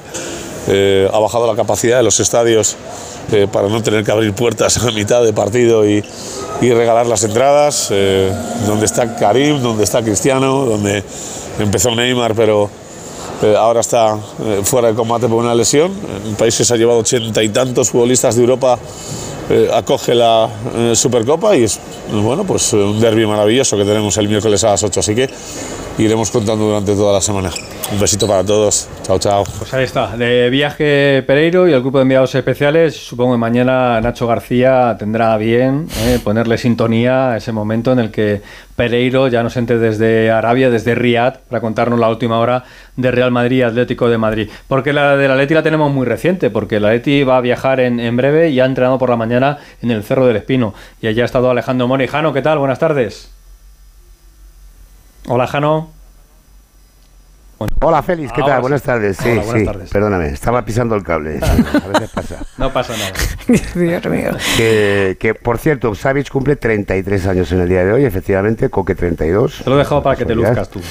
ha 1.13 1.19
bajado 1.21 1.47
la 1.47 1.55
capacidad 1.55 1.99
de 1.99 2.03
los 2.03 2.19
estadios 2.19 2.77
eh, 3.31 3.47
para 3.51 3.69
no 3.69 3.83
tener 3.83 4.05
que 4.05 4.11
abrir 4.11 4.33
puertas 4.33 4.79
a 4.85 4.91
mitad 4.91 5.23
de 5.23 5.33
partido 5.33 5.89
y, 5.89 6.03
regalar 6.61 7.07
las 7.07 7.25
entradas, 7.25 7.89
eh, 7.91 8.33
donde 8.67 8.87
está 8.87 9.17
Karim, 9.17 9.61
donde 9.61 9.83
está 9.83 10.01
Cristiano, 10.01 10.65
donde 10.65 11.03
empezó 11.59 11.93
Neymar, 11.93 12.37
pero 12.37 12.71
eh, 13.43 13.57
ahora 13.59 13.81
está 13.81 14.17
fuera 14.63 14.89
de 14.89 14.95
combate 14.95 15.27
por 15.29 15.43
una 15.43 15.57
lesión. 15.57 15.93
Un 16.25 16.37
país 16.37 16.57
que 16.57 16.65
se 16.65 16.73
ha 16.73 16.77
llevado 16.77 17.01
ochenta 17.01 17.43
y 17.43 17.49
tantos 17.49 17.91
futbolistas 17.91 18.37
de 18.37 18.43
Europa 18.43 18.79
acoge 19.73 20.15
la 20.15 20.49
Supercopa 20.95 21.57
y 21.57 21.65
es 21.65 21.81
bueno, 22.11 22.45
pues 22.45 22.73
un 22.73 23.01
derby 23.01 23.27
maravilloso 23.27 23.77
que 23.77 23.85
tenemos 23.85 24.17
el 24.19 24.29
miércoles 24.29 24.63
a 24.65 24.71
las 24.71 24.83
8, 24.83 25.01
así 25.01 25.15
que 25.15 25.29
iremos 25.99 26.31
contando 26.31 26.67
durante 26.67 26.95
toda 26.95 27.13
la 27.15 27.21
semana. 27.21 27.51
Un 27.93 28.01
besito 28.01 28.27
para 28.27 28.45
todos. 28.45 28.89
Chao, 29.03 29.19
chao. 29.19 29.45
Pues 29.59 29.73
ahí 29.75 29.85
está. 29.85 30.17
De 30.17 30.49
viaje 30.51 31.23
Pereiro 31.27 31.69
y 31.69 31.73
el 31.73 31.81
grupo 31.81 31.99
de 31.99 32.03
enviados 32.03 32.35
especiales. 32.35 32.97
Supongo 32.97 33.33
que 33.33 33.39
mañana 33.39 34.01
Nacho 34.01 34.27
García 34.27 34.97
tendrá 34.99 35.37
bien 35.37 35.87
eh, 36.05 36.19
ponerle 36.23 36.57
sintonía 36.57 37.33
a 37.33 37.37
ese 37.37 37.53
momento 37.53 37.93
en 37.93 37.99
el 37.99 38.11
que 38.11 38.41
Pereiro 38.83 39.29
ya 39.29 39.45
nos 39.45 39.57
entre 39.57 39.79
desde 39.79 40.33
Arabia, 40.33 40.69
desde 40.69 40.97
Riyadh, 40.97 41.39
para 41.49 41.61
contarnos 41.61 42.01
la 42.01 42.09
última 42.09 42.41
hora 42.41 42.65
de 42.97 43.13
Real 43.13 43.31
Madrid 43.31 43.59
y 43.59 43.63
Atlético 43.63 44.09
de 44.09 44.19
Madrid. 44.19 44.51
Porque 44.67 44.93
la 44.93 45.17
de 45.17 45.29
la 45.29 45.35
Atleti 45.35 45.55
la 45.55 45.63
tenemos 45.63 45.93
muy 45.93 46.05
reciente, 46.05 46.51
porque 46.51 46.81
la 46.81 46.89
Atleti 46.89 47.23
va 47.23 47.37
a 47.37 47.41
viajar 47.41 47.79
en, 47.79 48.01
en, 48.01 48.17
breve 48.17 48.51
y 48.51 48.59
ha 48.59 48.65
entrenado 48.65 48.99
por 48.99 49.09
la 49.09 49.15
mañana 49.15 49.59
en 49.83 49.93
el 49.93 50.03
Cerro 50.03 50.27
del 50.27 50.35
Espino. 50.35 50.75
Y 51.01 51.07
allí 51.07 51.21
ha 51.21 51.25
estado 51.25 51.49
Alejandro 51.49 51.87
Mori. 51.87 52.09
Jano, 52.09 52.33
¿qué 52.33 52.43
tal? 52.43 52.59
Buenas 52.59 52.81
tardes. 52.81 53.31
Hola, 55.29 55.47
Jano. 55.47 56.02
Hola 57.81 58.03
Félix, 58.03 58.33
¿qué 58.33 58.43
tal? 58.43 58.61
Buenas 58.61 58.83
tardes. 58.83 59.17
Sí, 59.17 59.31
sí, 59.53 59.67
perdóname, 59.93 60.29
estaba 60.29 60.65
pisando 60.65 60.95
el 60.95 61.03
cable. 61.03 61.41
a 61.43 61.89
veces 61.89 62.11
pasa. 62.11 62.37
No 62.59 62.73
pasa 62.73 62.95
nada. 62.97 63.13
Dios 63.75 64.07
mío. 64.07 64.31
Que, 64.57 65.37
por 65.41 65.59
cierto, 65.59 65.95
Savic 65.95 66.31
cumple 66.31 66.57
33 66.57 67.27
años 67.27 67.53
en 67.53 67.61
el 67.61 67.69
día 67.69 67.85
de 67.85 67.93
hoy, 67.93 68.05
efectivamente, 68.05 68.71
Coque 68.71 68.95
32. 68.95 69.63
Te 69.65 69.71
lo 69.71 69.77
he 69.77 69.79
dejado 69.81 70.03
para 70.03 70.17
que 70.17 70.25
te 70.25 70.35
luzcas 70.35 70.69
tú. 70.69 70.81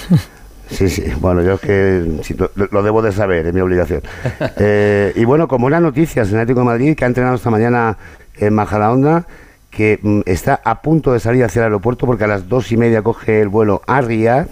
Sí, 0.71 0.87
sí, 0.87 1.03
bueno, 1.19 1.41
yo 1.41 1.55
es 1.55 1.59
que 1.59 2.05
lo, 2.55 2.81
debo 2.81 3.01
de 3.01 3.11
saber, 3.11 3.45
es 3.45 3.53
mi 3.53 3.59
obligación. 3.59 4.03
Eh, 4.55 5.11
y 5.17 5.25
bueno, 5.25 5.49
como 5.49 5.63
buenas 5.63 5.81
noticias, 5.81 6.29
el 6.29 6.35
Atlético 6.35 6.61
de 6.61 6.65
Madrid, 6.65 6.95
que 6.95 7.03
ha 7.03 7.07
entrenado 7.07 7.35
esta 7.35 7.49
mañana 7.49 7.97
en 8.37 8.53
Majadahonda, 8.53 9.27
que 9.69 9.99
mm, 10.01 10.21
está 10.25 10.61
a 10.63 10.81
punto 10.81 11.11
de 11.11 11.19
salir 11.19 11.43
hacia 11.43 11.59
el 11.59 11.63
aeropuerto 11.65 12.05
porque 12.05 12.23
a 12.23 12.27
las 12.27 12.47
dos 12.47 12.71
y 12.71 12.77
media 12.77 13.01
coge 13.01 13.41
el 13.41 13.49
vuelo 13.49 13.81
a 13.85 13.99
Riyadh 13.99 14.47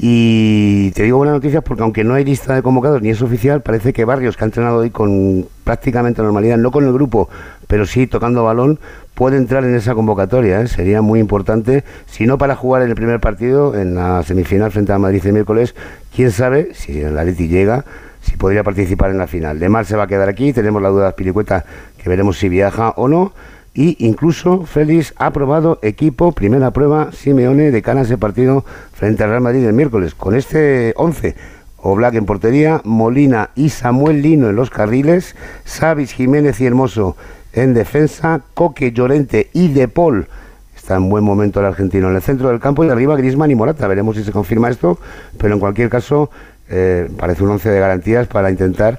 y 0.00 0.92
te 0.92 1.02
digo 1.02 1.18
buenas 1.18 1.34
noticias 1.34 1.64
porque 1.64 1.82
aunque 1.82 2.04
no 2.04 2.14
hay 2.14 2.24
lista 2.24 2.54
de 2.54 2.62
convocados 2.62 3.02
ni 3.02 3.10
es 3.10 3.20
oficial, 3.20 3.62
parece 3.62 3.92
que 3.92 4.04
Barrios, 4.04 4.36
que 4.36 4.44
ha 4.44 4.46
entrenado 4.46 4.78
hoy 4.78 4.90
con 4.90 5.48
prácticamente 5.64 6.22
normalidad, 6.22 6.56
no 6.56 6.70
con 6.70 6.84
el 6.84 6.92
grupo, 6.92 7.28
pero 7.66 7.84
sí 7.84 8.06
tocando 8.06 8.44
balón, 8.44 8.78
puede 9.14 9.36
entrar 9.36 9.64
en 9.64 9.74
esa 9.74 9.96
convocatoria. 9.96 10.60
¿eh? 10.60 10.68
Sería 10.68 11.02
muy 11.02 11.18
importante, 11.18 11.82
si 12.06 12.26
no 12.26 12.38
para 12.38 12.54
jugar 12.54 12.82
en 12.82 12.90
el 12.90 12.94
primer 12.94 13.18
partido, 13.18 13.74
en 13.74 13.96
la 13.96 14.22
semifinal 14.22 14.70
frente 14.70 14.92
a 14.92 14.98
Madrid 14.98 15.26
el 15.26 15.32
miércoles, 15.32 15.74
quién 16.14 16.30
sabe 16.30 16.74
si 16.74 17.00
el 17.00 17.18
Atleti 17.18 17.48
llega, 17.48 17.84
si 18.20 18.36
podría 18.36 18.62
participar 18.62 19.10
en 19.10 19.18
la 19.18 19.26
final. 19.26 19.58
De 19.58 19.68
Mar 19.68 19.84
se 19.84 19.96
va 19.96 20.04
a 20.04 20.06
quedar 20.06 20.28
aquí, 20.28 20.52
tenemos 20.52 20.80
la 20.80 20.90
duda 20.90 21.06
de 21.06 21.12
Pilicueta, 21.14 21.64
que 22.00 22.08
veremos 22.08 22.38
si 22.38 22.48
viaja 22.48 22.90
o 22.90 23.08
no 23.08 23.32
y 23.78 23.94
incluso 24.04 24.66
Félix 24.66 25.14
ha 25.18 25.30
probado 25.30 25.78
equipo, 25.82 26.32
primera 26.32 26.72
prueba, 26.72 27.12
Simeone 27.12 27.70
de 27.70 27.80
cara 27.80 28.00
a 28.00 28.02
ese 28.02 28.18
partido 28.18 28.64
frente 28.92 29.22
al 29.22 29.30
Real 29.30 29.40
Madrid 29.40 29.64
el 29.64 29.72
miércoles. 29.72 30.16
Con 30.16 30.34
este 30.34 30.94
11, 30.96 31.36
Oblak 31.76 32.14
en 32.14 32.26
portería, 32.26 32.80
Molina 32.82 33.50
y 33.54 33.68
Samuel 33.68 34.20
Lino 34.20 34.48
en 34.48 34.56
los 34.56 34.70
carriles, 34.70 35.36
Savis, 35.64 36.12
Jiménez 36.12 36.60
y 36.60 36.66
Hermoso 36.66 37.16
en 37.52 37.72
defensa, 37.72 38.40
Coque, 38.52 38.90
Llorente 38.90 39.48
y 39.52 39.68
De. 39.68 39.88
Está 40.74 40.96
en 40.96 41.08
buen 41.08 41.22
momento 41.22 41.60
el 41.60 41.66
argentino 41.66 42.10
en 42.10 42.16
el 42.16 42.22
centro 42.22 42.48
del 42.48 42.58
campo 42.58 42.84
y 42.84 42.88
arriba 42.88 43.14
Grisman 43.14 43.52
y 43.52 43.54
Morata. 43.54 43.86
Veremos 43.86 44.16
si 44.16 44.24
se 44.24 44.32
confirma 44.32 44.70
esto, 44.70 44.98
pero 45.38 45.54
en 45.54 45.60
cualquier 45.60 45.88
caso 45.88 46.30
eh, 46.68 47.08
parece 47.16 47.44
un 47.44 47.50
once 47.50 47.68
de 47.68 47.78
garantías 47.78 48.26
para 48.26 48.50
intentar 48.50 48.98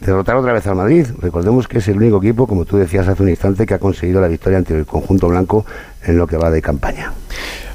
derrotar 0.00 0.36
otra 0.36 0.52
vez 0.52 0.66
al 0.66 0.76
Madrid. 0.76 1.06
Recordemos 1.20 1.68
que 1.68 1.78
es 1.78 1.88
el 1.88 1.96
único 1.96 2.18
equipo, 2.18 2.46
como 2.46 2.64
tú 2.64 2.76
decías 2.76 3.08
hace 3.08 3.22
un 3.22 3.28
instante, 3.28 3.66
que 3.66 3.74
ha 3.74 3.78
conseguido 3.78 4.20
la 4.20 4.28
victoria 4.28 4.58
ante 4.58 4.76
el 4.76 4.86
conjunto 4.86 5.28
blanco 5.28 5.64
en 6.04 6.18
lo 6.18 6.26
que 6.26 6.36
va 6.36 6.50
de 6.50 6.62
campaña. 6.62 7.12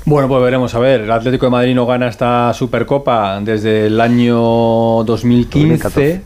Bueno, 0.10 0.28
pues 0.28 0.42
veremos 0.42 0.74
a 0.74 0.80
ver. 0.80 1.02
El 1.02 1.12
Atlético 1.12 1.46
de 1.46 1.50
Madrid 1.52 1.76
no 1.76 1.86
gana 1.86 2.08
esta 2.08 2.52
Supercopa 2.54 3.40
desde 3.42 3.86
el 3.86 4.02
año 4.02 5.04
2015, 5.04 6.22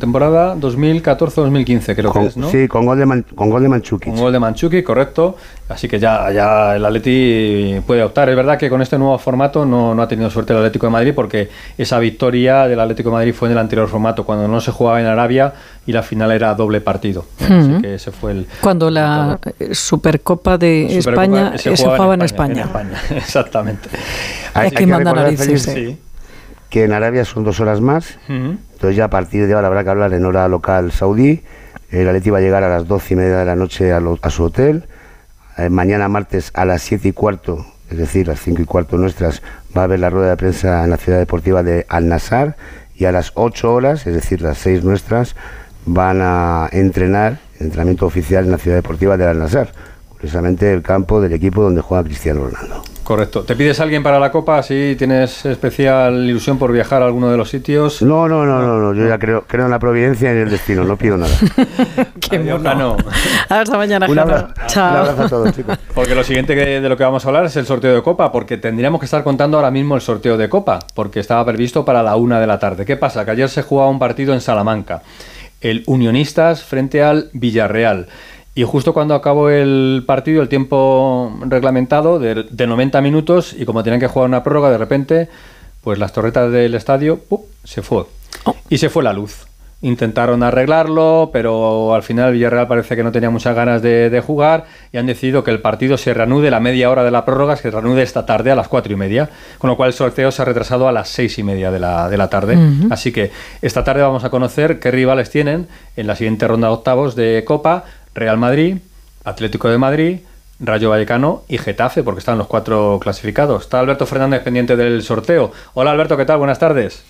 temporada 0.00 0.56
2014-2015, 0.56 1.94
creo 1.94 2.12
que 2.14 2.26
es, 2.26 2.36
¿no? 2.38 2.48
Sí, 2.48 2.66
con 2.66 2.86
gol 2.86 2.98
de, 2.98 3.24
con 3.34 3.50
gol 3.50 3.62
de 3.62 3.68
Manchuki. 3.68 4.10
Con 4.10 4.18
gol 4.18 4.32
de 4.32 4.82
correcto. 4.82 5.36
Así 5.68 5.86
que 5.86 5.98
ya, 5.98 6.30
ya 6.30 6.76
el 6.76 6.84
Atleti 6.84 7.82
puede 7.86 8.02
optar. 8.04 8.30
Es 8.30 8.36
verdad 8.36 8.56
que 8.56 8.70
con 8.70 8.80
este 8.80 8.96
nuevo 8.96 9.18
formato 9.18 9.66
no, 9.66 9.94
no 9.94 10.02
ha 10.02 10.08
tenido 10.08 10.30
suerte 10.30 10.54
el 10.54 10.60
Atlético 10.60 10.86
de 10.86 10.92
Madrid 10.92 11.12
porque 11.14 11.50
esa 11.76 11.98
victoria 11.98 12.68
del 12.68 12.80
Atlético 12.80 13.10
de 13.10 13.14
Madrid 13.16 13.34
fue 13.34 13.48
en 13.48 13.52
el 13.52 13.58
anterior 13.58 13.88
formato, 13.88 14.24
cuando 14.24 14.48
no 14.48 14.62
se 14.62 14.70
jugaba 14.70 14.98
en 15.00 15.06
Arabia 15.06 15.52
y 15.86 15.92
la 15.92 16.02
final 16.02 16.32
era 16.32 16.54
doble 16.54 16.80
partido. 16.80 17.24
Así 17.40 17.80
que 17.80 17.94
ese 17.94 18.10
fue 18.10 18.32
el. 18.32 18.46
Cuando 18.60 18.90
la 18.90 19.38
Supercopa 19.72 20.58
de 20.58 20.98
España 20.98 21.56
se, 21.56 21.76
jugaba 21.76 22.14
en 22.14 22.22
España. 22.22 22.62
En 22.62 22.68
España. 22.68 23.02
Exactamente. 23.16 23.88
Hay, 24.52 24.70
que, 24.72 24.86
mandar 24.86 25.14
narices. 25.14 25.96
Que 26.68 26.84
en 26.84 26.92
Arabia 26.92 27.24
son 27.24 27.44
dos 27.44 27.60
horas 27.60 27.80
más. 27.80 28.18
Entonces, 28.28 28.96
ya 28.96 29.04
a 29.04 29.10
partir 29.10 29.46
de 29.46 29.54
ahora 29.54 29.68
habrá 29.68 29.84
que 29.84 29.90
hablar 29.90 30.12
en 30.12 30.24
hora 30.24 30.48
local 30.48 30.90
saudí. 30.90 31.42
El 31.90 32.08
Atleti 32.08 32.30
va 32.30 32.38
a 32.38 32.40
llegar 32.40 32.64
a 32.64 32.68
las 32.68 32.88
doce 32.88 33.14
y 33.14 33.16
media 33.16 33.38
de 33.38 33.44
la 33.44 33.54
noche 33.54 33.92
a, 33.92 34.30
su 34.30 34.42
hotel. 34.42 34.84
Eh, 35.56 35.68
mañana 35.68 36.08
martes 36.08 36.50
a 36.54 36.64
las 36.64 36.82
siete 36.82 37.08
y 37.08 37.12
cuarto, 37.12 37.64
es 37.88 37.96
decir, 37.96 38.26
las 38.26 38.40
cinco 38.40 38.60
y 38.60 38.64
cuarto 38.64 38.98
nuestras, 38.98 39.40
va 39.74 39.82
a 39.82 39.84
haber 39.84 40.00
la 40.00 40.10
rueda 40.10 40.30
de 40.30 40.36
prensa 40.36 40.82
en 40.82 40.90
la 40.90 40.96
ciudad 40.96 41.18
deportiva 41.18 41.62
de 41.62 41.86
Al 41.88 42.08
Nassar. 42.08 42.56
Y 42.96 43.04
a 43.04 43.12
las 43.12 43.32
ocho 43.34 43.72
horas, 43.72 44.06
es 44.06 44.14
decir, 44.14 44.40
las 44.40 44.58
seis 44.58 44.82
nuestras, 44.82 45.36
van 45.86 46.20
a 46.20 46.68
entrenar, 46.72 47.38
entrenamiento 47.58 48.06
oficial 48.06 48.44
en 48.44 48.50
la 48.50 48.58
ciudad 48.58 48.76
deportiva 48.76 49.16
de 49.16 49.26
Al 49.26 49.38
Nassar, 49.38 49.72
precisamente 50.18 50.72
el 50.72 50.82
campo 50.82 51.20
del 51.20 51.32
equipo 51.32 51.62
donde 51.62 51.80
juega 51.80 52.04
Cristiano 52.04 52.44
Ronaldo. 52.44 52.82
Correcto. 53.06 53.44
¿Te 53.44 53.54
pides 53.54 53.78
a 53.78 53.84
alguien 53.84 54.02
para 54.02 54.18
la 54.18 54.32
Copa? 54.32 54.60
¿Si 54.64 54.96
tienes 54.98 55.46
especial 55.46 56.24
ilusión 56.28 56.58
por 56.58 56.72
viajar 56.72 57.02
a 57.02 57.06
alguno 57.06 57.30
de 57.30 57.36
los 57.36 57.48
sitios? 57.48 58.02
No, 58.02 58.26
no, 58.26 58.44
no, 58.44 58.60
no, 58.60 58.94
yo 58.94 59.06
ya 59.06 59.16
creo, 59.16 59.44
creo 59.46 59.66
en 59.66 59.70
la 59.70 59.78
providencia 59.78 60.28
y 60.30 60.32
en 60.32 60.42
el 60.42 60.50
destino, 60.50 60.82
no 60.82 60.96
pido 60.96 61.16
nada. 61.16 61.32
Qué 62.28 62.40
mono. 62.40 62.96
Hasta 63.48 63.76
mañana, 63.76 64.08
un 64.08 64.18
abrazo, 64.18 64.48
Chao. 64.66 64.90
Un 64.90 64.96
abrazo 64.96 65.22
a 65.22 65.28
todos, 65.28 65.54
chicos. 65.54 65.78
Porque 65.94 66.16
lo 66.16 66.24
siguiente 66.24 66.56
de 66.56 66.88
lo 66.88 66.96
que 66.96 67.04
vamos 67.04 67.24
a 67.24 67.28
hablar 67.28 67.44
es 67.44 67.54
el 67.54 67.64
sorteo 67.64 67.94
de 67.94 68.02
Copa, 68.02 68.32
porque 68.32 68.56
tendríamos 68.56 68.98
que 68.98 69.04
estar 69.04 69.22
contando 69.22 69.56
ahora 69.56 69.70
mismo 69.70 69.94
el 69.94 70.00
sorteo 70.00 70.36
de 70.36 70.48
Copa, 70.48 70.80
porque 70.92 71.20
estaba 71.20 71.44
previsto 71.46 71.84
para 71.84 72.02
la 72.02 72.16
una 72.16 72.40
de 72.40 72.48
la 72.48 72.58
tarde. 72.58 72.84
¿Qué 72.84 72.96
pasa? 72.96 73.24
Que 73.24 73.30
ayer 73.30 73.48
se 73.48 73.62
jugaba 73.62 73.88
un 73.88 74.00
partido 74.00 74.34
en 74.34 74.40
Salamanca 74.40 75.02
el 75.70 75.82
Unionistas 75.86 76.62
frente 76.62 77.02
al 77.02 77.30
Villarreal. 77.32 78.06
Y 78.54 78.62
justo 78.62 78.94
cuando 78.94 79.14
acabó 79.14 79.50
el 79.50 80.04
partido, 80.06 80.40
el 80.40 80.48
tiempo 80.48 81.36
reglamentado 81.42 82.18
de, 82.18 82.66
90 82.66 83.00
minutos, 83.02 83.52
y 83.52 83.66
como 83.66 83.82
tenían 83.82 84.00
que 84.00 84.06
jugar 84.06 84.28
una 84.28 84.42
prórroga, 84.42 84.70
de 84.70 84.78
repente, 84.78 85.28
pues 85.82 85.98
las 85.98 86.12
torretas 86.12 86.50
del 86.50 86.74
estadio 86.74 87.20
se 87.64 87.82
fue. 87.82 88.04
Oh. 88.44 88.56
Y 88.70 88.78
se 88.78 88.88
fue 88.88 89.02
la 89.02 89.12
luz. 89.12 89.46
Intentaron 89.82 90.42
arreglarlo, 90.42 91.30
pero 91.32 91.94
al 91.94 92.02
final 92.02 92.32
Villarreal 92.32 92.66
parece 92.66 92.96
que 92.96 93.04
no 93.04 93.12
tenía 93.12 93.28
muchas 93.28 93.54
ganas 93.54 93.82
de, 93.82 94.22
jugar 94.26 94.64
y 94.90 94.96
han 94.96 95.06
decidido 95.06 95.44
que 95.44 95.50
el 95.50 95.60
partido 95.60 95.98
se 95.98 96.14
reanude 96.14 96.50
la 96.50 96.60
media 96.60 96.90
hora 96.90 97.04
de 97.04 97.10
la 97.10 97.24
prórroga, 97.24 97.56
se 97.56 97.70
reanude 97.70 98.02
esta 98.02 98.24
tarde 98.24 98.50
a 98.50 98.54
las 98.54 98.68
cuatro 98.68 98.92
y 98.92 98.96
media, 98.96 99.28
con 99.58 99.68
lo 99.68 99.76
cual 99.76 99.88
el 99.88 99.92
sorteo 99.92 100.30
se 100.30 100.42
ha 100.42 100.44
retrasado 100.44 100.88
a 100.88 100.92
las 100.92 101.08
seis 101.08 101.38
y 101.38 101.42
media 101.42 101.70
de 101.70 101.78
la, 101.78 102.08
de 102.08 102.16
la 102.16 102.28
tarde. 102.28 102.58
Así 102.90 103.12
que 103.12 103.30
esta 103.60 103.84
tarde 103.84 104.02
vamos 104.02 104.24
a 104.24 104.30
conocer 104.30 104.80
qué 104.80 104.90
rivales 104.90 105.30
tienen 105.30 105.68
en 105.96 106.06
la 106.06 106.16
siguiente 106.16 106.48
ronda 106.48 106.68
de 106.68 106.74
octavos 106.74 107.14
de 107.14 107.44
Copa, 107.46 107.84
Real 108.14 108.38
Madrid, 108.38 108.78
Atlético 109.24 109.68
de 109.68 109.78
Madrid, 109.78 110.18
Rayo 110.58 110.88
Vallecano 110.88 111.42
y 111.48 111.58
Getafe, 111.58 112.02
porque 112.02 112.20
están 112.20 112.38
los 112.38 112.46
cuatro 112.46 112.98
clasificados. 113.02 113.64
Está 113.64 113.80
Alberto 113.80 114.06
Fernández 114.06 114.42
pendiente 114.42 114.74
del 114.74 115.02
sorteo. 115.02 115.52
Hola 115.74 115.90
Alberto, 115.90 116.16
¿qué 116.16 116.24
tal? 116.24 116.38
Buenas 116.38 116.58
tardes. 116.58 117.04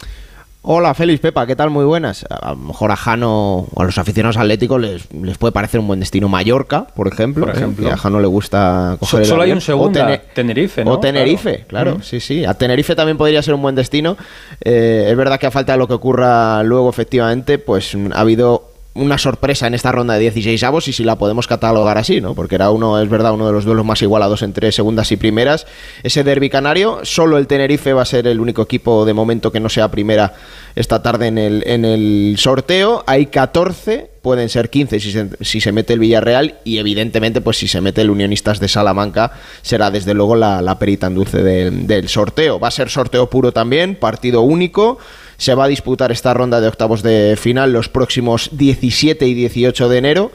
Hola, 0.68 0.94
Félix, 0.94 1.20
Pepa, 1.20 1.46
¿qué 1.46 1.54
tal? 1.54 1.70
Muy 1.70 1.84
buenas. 1.84 2.26
A 2.28 2.50
lo 2.50 2.56
mejor 2.56 2.90
a 2.90 2.96
Jano 2.96 3.68
o 3.72 3.82
a 3.82 3.84
los 3.84 3.98
aficionados 3.98 4.36
atléticos 4.36 4.80
les, 4.80 5.12
les 5.12 5.38
puede 5.38 5.52
parecer 5.52 5.78
un 5.78 5.86
buen 5.86 6.00
destino 6.00 6.28
Mallorca, 6.28 6.88
por 6.88 7.06
ejemplo. 7.06 7.46
Por 7.46 7.54
¿eh? 7.54 7.58
ejemplo. 7.58 7.88
a 7.88 7.96
Jano 7.96 8.18
le 8.18 8.26
gusta 8.26 8.96
coger 8.98 9.24
Solo 9.24 9.42
hay 9.42 9.52
un 9.52 9.60
segundo, 9.60 10.00
Tenerife, 10.34 10.84
¿no? 10.84 10.94
O 10.94 10.98
Tenerife, 10.98 11.66
claro, 11.68 12.02
sí, 12.02 12.18
sí. 12.18 12.44
A 12.44 12.54
Tenerife 12.54 12.96
también 12.96 13.16
podría 13.16 13.44
ser 13.44 13.54
un 13.54 13.62
buen 13.62 13.76
destino. 13.76 14.16
Eh, 14.60 15.06
es 15.08 15.16
verdad 15.16 15.38
que 15.38 15.46
a 15.46 15.52
falta 15.52 15.70
de 15.70 15.78
lo 15.78 15.86
que 15.86 15.94
ocurra 15.94 16.64
luego, 16.64 16.90
efectivamente, 16.90 17.58
pues 17.58 17.96
ha 18.12 18.20
habido 18.20 18.75
una 18.96 19.18
sorpresa 19.18 19.66
en 19.66 19.74
esta 19.74 19.92
ronda 19.92 20.14
de 20.14 20.20
16 20.20 20.62
avos 20.64 20.88
y 20.88 20.92
si 20.92 21.04
la 21.04 21.16
podemos 21.16 21.46
catalogar 21.46 21.98
así, 21.98 22.20
¿no? 22.20 22.34
Porque 22.34 22.54
era 22.54 22.70
uno, 22.70 23.00
es 23.00 23.08
verdad, 23.08 23.34
uno 23.34 23.46
de 23.46 23.52
los 23.52 23.64
duelos 23.64 23.84
más 23.84 24.02
igualados 24.02 24.42
entre 24.42 24.72
segundas 24.72 25.12
y 25.12 25.16
primeras. 25.16 25.66
Ese 26.02 26.24
derby 26.24 26.50
canario, 26.50 27.00
solo 27.02 27.38
el 27.38 27.46
Tenerife 27.46 27.92
va 27.92 28.02
a 28.02 28.06
ser 28.06 28.26
el 28.26 28.40
único 28.40 28.62
equipo 28.62 29.04
de 29.04 29.14
momento 29.14 29.52
que 29.52 29.60
no 29.60 29.68
sea 29.68 29.90
primera 29.90 30.34
esta 30.74 31.02
tarde 31.02 31.28
en 31.28 31.38
el, 31.38 31.62
en 31.66 31.84
el 31.84 32.36
sorteo. 32.38 33.04
Hay 33.06 33.26
14, 33.26 34.10
pueden 34.26 34.48
ser 34.48 34.70
15 34.70 34.98
si 34.98 35.12
se, 35.12 35.28
si 35.40 35.60
se 35.60 35.70
mete 35.70 35.92
el 35.92 36.00
Villarreal 36.00 36.56
y 36.64 36.78
evidentemente 36.78 37.40
pues 37.40 37.58
si 37.58 37.68
se 37.68 37.80
mete 37.80 38.00
el 38.00 38.10
Unionistas 38.10 38.58
de 38.58 38.66
Salamanca 38.66 39.30
será 39.62 39.92
desde 39.92 40.14
luego 40.14 40.34
la, 40.34 40.60
la 40.62 40.80
perita 40.80 41.06
en 41.06 41.14
dulce 41.14 41.44
del 41.44 42.08
sorteo. 42.08 42.58
Va 42.58 42.66
a 42.66 42.72
ser 42.72 42.90
sorteo 42.90 43.30
puro 43.30 43.52
también, 43.52 43.94
partido 43.94 44.42
único. 44.42 44.98
Se 45.36 45.54
va 45.54 45.66
a 45.66 45.68
disputar 45.68 46.10
esta 46.10 46.34
ronda 46.34 46.60
de 46.60 46.66
octavos 46.66 47.04
de 47.04 47.36
final 47.40 47.72
los 47.72 47.88
próximos 47.88 48.50
17 48.50 49.28
y 49.28 49.34
18 49.34 49.88
de 49.88 49.96
enero. 49.96 50.32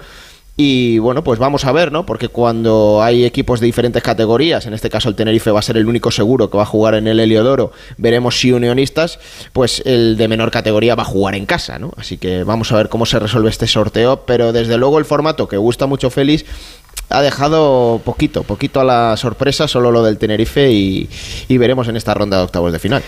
Y 0.57 0.99
bueno, 0.99 1.23
pues 1.23 1.39
vamos 1.39 1.65
a 1.65 1.71
ver, 1.71 1.91
¿no? 1.91 2.05
Porque 2.05 2.27
cuando 2.27 3.01
hay 3.01 3.23
equipos 3.23 3.59
de 3.59 3.65
diferentes 3.67 4.03
categorías, 4.03 4.65
en 4.65 4.73
este 4.73 4.89
caso 4.89 5.09
el 5.09 5.15
Tenerife 5.15 5.49
va 5.49 5.59
a 5.59 5.63
ser 5.63 5.77
el 5.77 5.87
único 5.87 6.11
seguro 6.11 6.49
que 6.49 6.57
va 6.57 6.63
a 6.63 6.67
jugar 6.67 6.95
en 6.95 7.07
el 7.07 7.19
Heliodoro, 7.19 7.71
veremos 7.97 8.39
si 8.39 8.51
unionistas, 8.51 9.19
pues 9.53 9.81
el 9.85 10.17
de 10.17 10.27
menor 10.27 10.51
categoría 10.51 10.95
va 10.95 11.03
a 11.03 11.05
jugar 11.05 11.35
en 11.35 11.45
casa, 11.45 11.79
¿no? 11.79 11.93
Así 11.97 12.17
que 12.17 12.43
vamos 12.43 12.71
a 12.71 12.75
ver 12.75 12.89
cómo 12.89 13.05
se 13.05 13.17
resuelve 13.17 13.49
este 13.49 13.65
sorteo, 13.65 14.23
pero 14.25 14.51
desde 14.51 14.77
luego 14.77 14.99
el 14.99 15.05
formato 15.05 15.47
que 15.47 15.57
gusta 15.57 15.87
mucho 15.87 16.09
Félix 16.09 16.45
ha 17.09 17.21
dejado 17.21 18.01
poquito, 18.03 18.43
poquito 18.43 18.81
a 18.81 18.83
la 18.83 19.17
sorpresa, 19.17 19.67
solo 19.67 19.91
lo 19.91 20.03
del 20.03 20.17
Tenerife 20.17 20.71
y, 20.71 21.09
y 21.47 21.57
veremos 21.57 21.87
en 21.87 21.97
esta 21.97 22.13
ronda 22.13 22.37
de 22.37 22.43
octavos 22.43 22.71
de 22.71 22.79
final. 22.79 23.03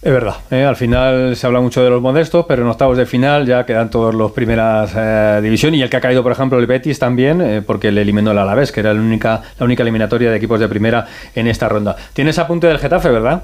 Es 0.00 0.12
verdad, 0.12 0.36
¿eh? 0.52 0.62
al 0.62 0.76
final 0.76 1.34
se 1.34 1.44
habla 1.44 1.60
mucho 1.60 1.82
de 1.82 1.90
los 1.90 2.00
modestos, 2.00 2.44
pero 2.46 2.62
en 2.62 2.68
octavos 2.68 2.96
de 2.96 3.04
final 3.04 3.46
ya 3.46 3.66
quedan 3.66 3.90
todos 3.90 4.14
los 4.14 4.30
primeras 4.30 4.92
eh, 4.94 5.40
divisiones 5.42 5.80
y 5.80 5.82
el 5.82 5.90
que 5.90 5.96
ha 5.96 6.00
caído, 6.00 6.22
por 6.22 6.30
ejemplo, 6.30 6.56
el 6.60 6.66
Betis 6.66 7.00
también, 7.00 7.40
eh, 7.40 7.62
porque 7.62 7.90
le 7.90 8.02
eliminó 8.02 8.30
el 8.30 8.38
Alavés, 8.38 8.70
que 8.70 8.78
era 8.78 8.94
la 8.94 9.00
única, 9.00 9.42
la 9.58 9.64
única 9.64 9.82
eliminatoria 9.82 10.30
de 10.30 10.36
equipos 10.36 10.60
de 10.60 10.68
primera 10.68 11.06
en 11.34 11.48
esta 11.48 11.68
ronda. 11.68 11.96
Tienes 12.12 12.38
apunte 12.38 12.68
del 12.68 12.78
Getafe, 12.78 13.10
¿verdad? 13.10 13.42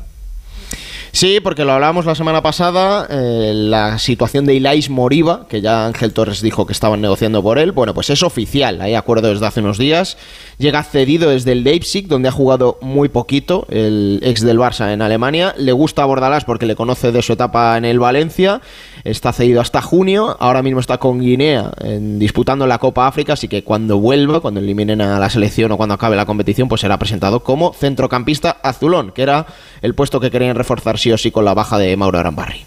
Sí, 1.15 1.39
porque 1.39 1.65
lo 1.65 1.71
hablábamos 1.71 2.07
la 2.07 2.17
semana 2.17 2.43
pasada, 2.43 3.07
eh, 3.09 3.53
la 3.55 3.99
situación 4.01 4.47
de 4.47 4.55
Ilais 4.57 4.91
Moriba, 4.91 5.47
que 5.49 5.61
ya 5.61 5.87
Ángel 5.87 6.13
Torres 6.13 6.43
dijo 6.43 6.67
que 6.67 6.73
estaban 6.73 7.01
negociando 7.01 7.41
por 7.41 7.61
él, 7.61 7.71
bueno, 7.71 7.95
pues 7.95 8.11
es 8.11 8.25
oficial, 8.25 8.81
hay 8.81 8.97
acuerdo 8.97 9.29
desde 9.29 9.47
hace 9.47 9.61
unos 9.61 9.79
días, 9.79 10.19
llega 10.59 10.83
cedido 10.83 11.31
desde 11.31 11.53
el 11.53 11.63
Leipzig, 11.63 12.09
donde 12.09 12.31
ha 12.31 12.33
jugado 12.33 12.79
muy 12.81 13.09
poquito, 13.09 13.65
el 13.71 14.19
ex 14.25 14.41
del 14.41 14.59
Barça 14.59 14.93
en 14.93 15.03
Alemania, 15.03 15.55
le 15.57 15.71
gusta 15.71 16.03
a 16.03 16.07
Bordalás 16.07 16.45
porque 16.45 16.67
le 16.67 16.75
conoce 16.75 17.13
de 17.13 17.23
su 17.23 17.35
etapa 17.35 17.79
en 17.79 17.85
el 17.85 18.01
Valencia, 18.01 18.61
está 19.05 19.33
cedido 19.33 19.61
hasta 19.61 19.83
junio, 19.83 20.37
ahora 20.41 20.63
mismo 20.63 20.81
está 20.81 20.99
con 20.99 21.21
Guinea 21.21 21.71
en, 21.81 22.19
disputando 22.19 22.67
la 22.67 22.79
Copa 22.79 23.07
África, 23.07 23.35
así 23.35 23.49
que 23.49 23.63
cuando 23.63 23.99
vuelva, 23.99 24.41
cuando 24.41 24.61
eliminen 24.61 25.03
a 25.03 25.19
la 25.19 25.31
selección 25.31 25.71
o 25.73 25.77
cuando 25.77 25.95
acabe 25.95 26.17
la 26.17 26.25
competición, 26.25 26.69
pues 26.69 26.81
será 26.81 26.99
presentado 26.99 27.41
como 27.41 27.75
centrocampista 27.75 28.51
azulón, 28.63 29.13
que 29.13 29.23
era 29.23 29.47
el 29.83 29.95
puesto 29.95 30.21
que 30.21 30.31
querían 30.31 30.57
reforzar 30.57 30.99
sí 30.99 31.13
o 31.13 31.19
sí 31.19 31.31
con 31.31 31.45
la 31.45 31.53
baja 31.53 31.79
de 31.79 31.97
Mauro 31.97 32.19
Arambarri. 32.19 32.65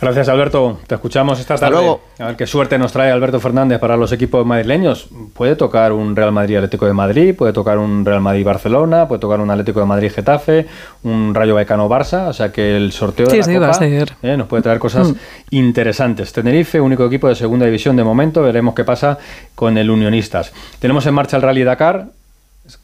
Gracias 0.00 0.28
Alberto, 0.28 0.78
te 0.86 0.94
escuchamos 0.94 1.40
esta 1.40 1.56
tarde. 1.56 1.72
Luego. 1.72 2.00
A 2.18 2.26
ver 2.26 2.36
qué 2.36 2.46
suerte 2.46 2.78
nos 2.78 2.92
trae 2.92 3.10
Alberto 3.10 3.40
Fernández 3.40 3.80
para 3.80 3.96
los 3.96 4.12
equipos 4.12 4.46
madrileños. 4.46 5.08
Puede 5.34 5.56
tocar 5.56 5.92
un 5.92 6.14
Real 6.14 6.32
Madrid 6.32 6.56
Atlético 6.56 6.86
de 6.86 6.92
Madrid, 6.92 7.34
puede 7.34 7.52
tocar 7.52 7.78
un 7.78 8.04
Real 8.04 8.20
Madrid 8.20 8.44
Barcelona, 8.44 9.08
puede 9.08 9.20
tocar 9.20 9.40
un 9.40 9.50
Atlético 9.50 9.80
de 9.80 9.86
Madrid 9.86 10.12
Getafe, 10.14 10.66
un 11.02 11.34
Rayo 11.34 11.54
Vallecano 11.54 11.88
Barça, 11.88 12.28
o 12.28 12.32
sea 12.32 12.52
que 12.52 12.76
el 12.76 12.92
sorteo 12.92 13.26
de 13.26 13.38
la 13.38 13.70
Copa 13.72 13.78
eh, 14.22 14.36
nos 14.36 14.46
puede 14.46 14.62
traer 14.62 14.78
cosas 14.78 15.08
mm. 15.08 15.14
interesantes. 15.50 15.79
Tenerife, 16.32 16.80
único 16.80 17.06
equipo 17.06 17.28
de 17.28 17.34
segunda 17.34 17.66
división 17.66 17.96
de 17.96 18.04
momento, 18.04 18.42
veremos 18.42 18.74
qué 18.74 18.84
pasa 18.84 19.18
con 19.54 19.78
el 19.78 19.90
Unionistas. 19.90 20.52
Tenemos 20.78 21.06
en 21.06 21.14
marcha 21.14 21.36
el 21.36 21.42
Rally 21.42 21.64
Dakar, 21.64 22.06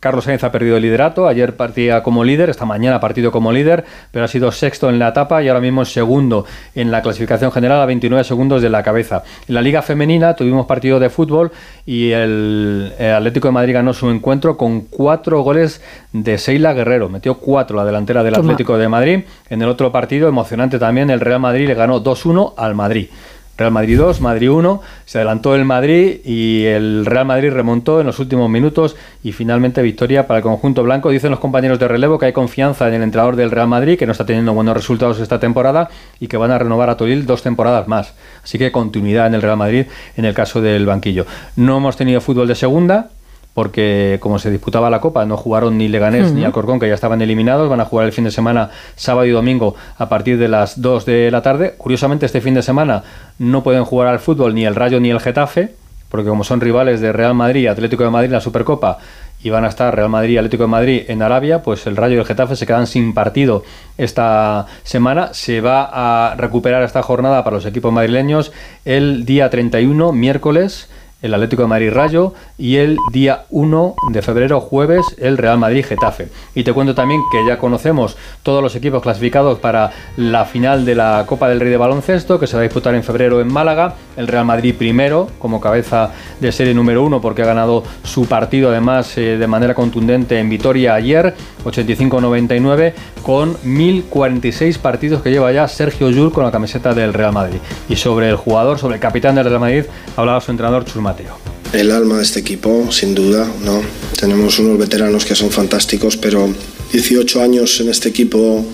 Carlos 0.01 0.25
Sainz 0.25 0.45
ha 0.45 0.53
perdido 0.53 0.77
el 0.77 0.83
liderato, 0.83 1.29
ayer 1.29 1.57
partía 1.57 2.03
como 2.03 2.25
líder, 2.25 2.51
esta 2.51 2.65
mañana 2.65 2.97
ha 2.97 3.01
partido 3.01 3.31
como 3.31 3.53
líder, 3.53 3.85
pero 4.11 4.25
ha 4.25 4.29
sido 4.29 4.53
sexto 4.53 4.89
en 4.89 4.99
la 4.99 5.09
etapa 5.09 5.43
y 5.43 5.49
ahora 5.49 5.61
mismo 5.61 5.85
segundo 5.85 6.45
en 6.75 6.91
la 6.91 7.03
clasificación 7.03 7.53
general 7.53 7.81
a 7.81 7.87
29 7.87 8.25
segundos 8.25 8.63
de 8.63 8.71
la 8.71 8.83
cabeza. 8.83 9.23
En 9.49 9.55
la 9.55 9.63
Liga 9.63 9.83
Femenina 9.83 10.35
tuvimos 10.35 10.67
partido 10.67 10.99
de 10.99 11.11
fútbol 11.11 11.53
y 11.85 12.11
el, 12.11 12.93
Atlético 12.99 13.49
de 13.49 13.53
Madrid 13.53 13.75
ganó 13.75 13.93
su 13.93 14.11
encuentro 14.11 14.57
con 14.57 14.83
cuatro 14.83 15.41
goles 15.41 15.83
de 16.13 16.39
Seila 16.39 16.73
Guerrero, 16.73 17.09
metió 17.09 17.39
cuatro 17.39 17.77
la 17.77 17.85
delantera 17.85 18.23
del 18.23 18.35
Atlético 18.35 18.79
de 18.79 18.89
Madrid. 18.89 19.25
En 19.51 19.63
el 19.63 19.69
otro 19.69 19.93
partido, 19.93 20.29
emocionante 20.29 20.79
también, 20.79 21.11
el 21.11 21.21
Real 21.21 21.41
Madrid 21.41 21.67
le 21.67 21.75
ganó 21.75 22.03
2-1 22.03 22.55
al 22.57 22.75
Madrid. 22.75 23.09
Real 23.57 23.73
Madrid 23.73 23.97
2, 23.99 24.21
Madrid 24.21 24.51
1, 24.51 24.83
se 25.07 25.19
adelantó 25.19 25.55
el 25.55 25.65
Madrid 25.65 26.21
y 26.25 26.65
el 26.65 27.07
Real 27.07 27.25
Madrid 27.25 27.51
remontó 27.51 28.01
en 28.01 28.07
los 28.07 28.19
últimos 28.19 28.51
minutos 28.51 28.97
y 29.23 29.33
finalmente 29.33 29.81
victoria 29.81 30.27
para 30.27 30.39
el 30.39 30.43
conjunto 30.43 30.83
blanco. 30.83 31.11
Dicen 31.11 31.31
los 31.31 31.41
compañeros 31.41 31.79
de 31.79 31.89
relevo 31.89 32.19
que 32.19 32.27
hay 32.27 32.33
confianza 32.33 32.87
en 32.89 32.95
el 32.95 33.03
entrenador 33.03 33.37
del 33.37 33.51
Real 33.51 33.69
Madrid, 33.69 33.99
que 33.99 34.05
no 34.05 34.13
está 34.13 34.27
teniendo 34.27 34.53
buenos 34.53 34.75
resultados 34.75 35.19
esta 35.21 35.41
temporada 35.41 35.89
y 36.21 36.29
que 36.29 36.37
van 36.37 36.51
a 36.51 36.59
renovar 36.59 36.91
a 36.91 36.97
Toril 36.97 37.25
dos 37.25 37.43
temporadas 37.43 37.89
más. 37.89 38.15
Así 38.45 38.59
que 38.59 38.71
continuidad 38.71 39.27
en 39.27 39.35
el 39.35 39.43
Real 39.43 39.57
Madrid 39.57 39.87
en 40.17 40.25
el 40.27 40.35
caso 40.35 40.61
del 40.61 40.85
banquillo. 40.85 41.25
No 41.57 41.79
hemos 41.79 41.97
tenido 41.97 42.21
fútbol 42.21 42.49
de 42.49 42.55
segunda, 42.55 43.09
porque 43.57 44.19
como 44.21 44.39
se 44.39 44.51
disputaba 44.51 44.91
la 44.91 45.01
Copa, 45.01 45.25
no 45.25 45.39
jugaron 45.39 45.79
ni 45.79 45.89
Leganés 45.89 46.31
ni 46.31 46.45
Alcorcón, 46.45 46.79
que 46.79 46.89
ya 46.89 46.95
estaban 46.95 47.23
eliminados, 47.23 47.71
van 47.71 47.81
a 47.81 47.87
jugar 47.87 48.05
el 48.05 48.13
fin 48.13 48.25
de 48.25 48.31
semana, 48.31 48.69
sábado 48.97 49.25
y 49.25 49.31
domingo, 49.31 49.75
a 49.97 50.11
partir 50.11 50.37
de 50.37 50.47
las 50.47 50.83
2 50.83 51.07
de 51.07 51.31
la 51.31 51.41
tarde. 51.41 51.75
Curiosamente, 51.79 52.27
este 52.27 52.43
fin 52.43 52.53
de 52.53 52.61
semana 52.61 53.03
no 53.39 53.63
pueden 53.63 53.87
jugar 53.87 54.09
al 54.09 54.19
fútbol 54.19 54.55
ni 54.55 54.67
el 54.67 54.75
Rayo 54.75 55.01
ni 55.01 55.09
el 55.09 55.21
Getafe, 55.21 55.71
porque 56.11 56.29
como 56.29 56.45
son 56.45 56.61
rivales 56.61 57.01
de 57.01 57.13
Real 57.13 57.33
Madrid 57.33 57.63
y 57.63 57.67
Atlético 57.67 58.05
de 58.05 58.11
Madrid 58.11 58.27
en 58.27 58.35
la 58.35 58.41
Supercopa, 58.43 58.99
y 59.43 59.49
van 59.49 59.65
a 59.65 59.69
estar 59.69 59.97
Real 59.97 60.11
Madrid 60.11 60.35
y 60.35 60.37
Atlético 60.37 60.65
de 60.65 60.69
Madrid 60.69 61.03
en 61.09 61.23
Arabia, 61.23 61.63
pues 61.63 61.87
el 61.87 61.97
Rayo 61.97 62.17
y 62.17 62.19
el 62.19 62.27
Getafe 62.27 62.57
se 62.57 62.67
quedan 62.67 62.87
sin 62.87 63.15
partido 63.15 63.65
esta 63.97 64.67
semana. 64.83 65.33
Se 65.33 65.63
va 65.63 65.89
a 66.31 66.35
recuperar 66.35 66.83
esta 66.83 67.03
jornada 67.03 67.43
para 67.43 67.57
los 67.57 67.65
equipos 67.65 67.91
madrileños 67.91 68.53
el 68.85 69.25
día 69.25 69.49
31, 69.49 70.13
miércoles, 70.13 70.91
el 71.27 71.35
Atlético 71.35 71.63
de 71.63 71.69
Madrid 71.69 71.93
Rayo 71.93 72.33
y 72.59 72.77
el 72.77 72.97
día 73.13 73.45
1 73.51 73.95
de 74.13 74.23
febrero, 74.23 74.61
jueves, 74.61 75.05
el 75.19 75.37
Real 75.37 75.59
Madrid 75.59 75.85
Getafe. 75.85 76.29
Y 76.55 76.65
te 76.65 76.73
cuento 76.73 76.95
también 76.95 77.21
que 77.31 77.47
ya 77.47 77.59
conocemos 77.59 78.17
todos 78.43 78.63
los 78.63 78.75
equipos 78.75 79.03
clasificados 79.03 79.59
para 79.59 79.93
la 80.17 80.45
final 80.45 80.85
de 80.85 80.95
la 80.95 81.25
Copa 81.27 81.49
del 81.49 81.61
Rey 81.61 81.71
de 81.71 81.77
Baloncesto, 81.77 82.39
que 82.39 82.47
se 82.47 82.55
va 82.55 82.61
a 82.61 82.63
disputar 82.63 82.95
en 82.95 83.03
febrero 83.03 83.41
en 83.41 83.53
Málaga. 83.53 83.95
El 84.17 84.29
Real 84.29 84.45
Madrid 84.45 84.75
primero, 84.77 85.29
como 85.39 85.61
cabeza 85.61 86.11
de 86.41 86.51
serie 86.53 86.75
número 86.75 87.05
1, 87.05 87.21
porque 87.21 87.43
ha 87.43 87.47
ganado 87.47 87.83
su 88.03 88.27
partido 88.27 88.71
además 88.71 89.17
eh, 89.19 89.37
de 89.37 89.47
manera 89.47 89.75
contundente 89.75 90.39
en 90.39 90.49
Vitoria 90.49 90.95
ayer, 90.95 91.35
85-99, 91.65 92.93
con 93.23 93.57
1046 93.65 94.79
partidos 94.79 95.23
que 95.23 95.31
lleva 95.31 95.53
ya 95.53 95.69
Sergio 95.69 96.11
Llull 96.11 96.33
con 96.33 96.45
la 96.45 96.51
camiseta 96.51 96.95
del 96.95 97.13
Real 97.13 97.33
Madrid. 97.33 97.59
Y 97.89 97.97
sobre 97.97 98.29
el 98.29 98.37
jugador, 98.37 98.79
sobre 98.79 98.95
el 98.95 99.01
capitán 99.01 99.35
del 99.35 99.45
Real 99.47 99.61
Madrid, 99.61 99.85
hablaba 100.17 100.41
su 100.41 100.51
entrenador 100.51 100.85
El 101.73 101.91
alma 101.91 102.19
de 102.19 102.23
este 102.23 102.41
equipo, 102.41 102.91
sin 102.91 103.15
duda, 103.15 103.51
¿no? 103.65 103.83
Tenemos 104.19 104.59
unos 104.59 104.79
veteranos 104.79 105.25
que 105.25 105.35
son 105.35 105.51
fantásticos, 105.51 106.17
pero 106.17 106.49
18 106.93 107.43
años 107.43 107.81
en 107.81 107.89
este 107.89 108.09
equipo, 108.09 108.65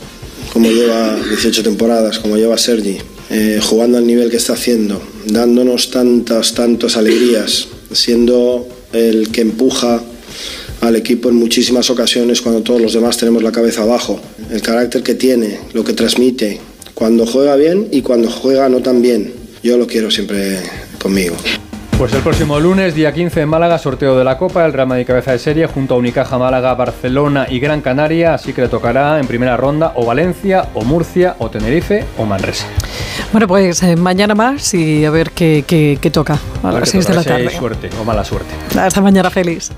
como 0.53 0.71
lleva 0.71 1.17
18 1.17 1.63
temporadas, 1.63 2.19
como 2.19 2.37
lleva 2.37 2.59
Sergi, 2.59 2.99
eh, 3.31 3.61
jugando 3.63 3.99
al 3.99 4.07
nivel 4.07 4.31
que 4.31 4.37
está 4.37 4.53
haciendo, 4.53 5.03
dándonos 5.27 5.91
tantas, 5.91 6.55
tantas 6.55 6.97
alegrías, 6.97 7.69
siendo 7.93 8.69
el 8.93 9.31
que 9.31 9.41
empuja 9.41 10.03
al 10.81 10.97
equipo 10.97 11.29
en 11.29 11.37
muchísimas 11.37 11.91
ocasiones 11.91 12.41
cuando 12.41 12.63
todos 12.63 12.81
los 12.81 12.93
demás 12.93 13.17
tenemos 13.17 13.43
la 13.43 13.53
cabeza 13.53 13.83
abajo. 13.83 14.21
El 14.51 14.61
carácter 14.63 15.03
que 15.03 15.15
tiene, 15.15 15.59
lo 15.73 15.85
que 15.85 15.93
transmite, 15.93 16.61
cuando 16.95 17.25
juega 17.25 17.57
bien 17.57 17.89
y 17.91 18.03
cuando 18.03 18.31
juega 18.31 18.69
no 18.69 18.83
tan 18.83 19.01
bien 19.01 19.43
yo 19.63 19.79
lo 19.79 19.87
quiero 19.87 20.11
siempre 20.11 20.59
conmigo. 20.99 21.37
Pues 22.03 22.15
el 22.15 22.23
próximo 22.23 22.59
lunes, 22.59 22.97
día 22.97 23.13
15 23.13 23.43
en 23.43 23.49
Málaga, 23.49 23.79
sorteo 23.79 24.19
de 24.19 24.25
la 24.25 24.37
Copa, 24.37 24.67
el 24.67 24.73
Real 24.73 24.89
Madrid 24.89 25.07
cabeza 25.07 25.31
de 25.31 25.39
serie 25.39 25.69
junto 25.69 25.95
a 25.95 25.99
Unicaja 25.99 26.37
Málaga, 26.37 26.75
Barcelona 26.75 27.47
y 27.49 27.61
Gran 27.61 27.81
Canaria, 27.81 28.35
así 28.35 28.53
que 28.53 28.63
le 28.63 28.69
tocará 28.69 29.21
en 29.21 29.27
primera 29.29 29.57
ronda 29.57 29.93
o 29.95 30.05
Valencia, 30.05 30.67
o 30.75 30.83
Murcia, 30.83 31.37
o 31.39 31.49
Tenerife, 31.49 32.05
o 32.19 32.25
Manresa. 32.25 32.67
Bueno, 33.31 33.47
pues 33.47 33.85
eh, 33.85 33.95
mañana 33.95 34.35
más 34.35 34.75
y 34.75 35.05
a 35.05 35.13
ver 35.13 35.31
qué, 35.31 36.11
toca 36.13 36.41
a, 36.65 36.73
las 36.73 36.89
6 36.89 37.07
de 37.07 37.15
la 37.15 37.23
tarde. 37.23 37.51
suerte 37.51 37.89
o 38.01 38.03
mala 38.03 38.25
suerte. 38.25 38.51
Hasta 38.77 39.01
mañana, 39.01 39.31
feliz. 39.31 39.71